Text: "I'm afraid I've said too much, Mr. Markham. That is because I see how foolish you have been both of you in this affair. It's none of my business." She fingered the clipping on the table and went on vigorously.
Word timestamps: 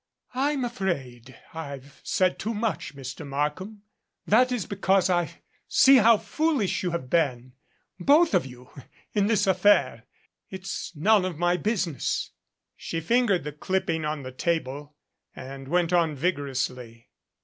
"I'm 0.33 0.65
afraid 0.65 1.37
I've 1.53 2.01
said 2.03 2.39
too 2.39 2.55
much, 2.55 2.95
Mr. 2.95 3.23
Markham. 3.23 3.83
That 4.25 4.51
is 4.51 4.65
because 4.65 5.11
I 5.11 5.43
see 5.67 5.97
how 5.97 6.17
foolish 6.17 6.81
you 6.81 6.89
have 6.89 7.07
been 7.07 7.53
both 7.99 8.33
of 8.33 8.43
you 8.43 8.71
in 9.13 9.27
this 9.27 9.45
affair. 9.45 10.05
It's 10.49 10.95
none 10.95 11.23
of 11.23 11.37
my 11.37 11.55
business." 11.55 12.31
She 12.75 12.99
fingered 12.99 13.43
the 13.43 13.51
clipping 13.51 14.03
on 14.03 14.23
the 14.23 14.31
table 14.31 14.95
and 15.35 15.67
went 15.67 15.93
on 15.93 16.15
vigorously. 16.15 17.11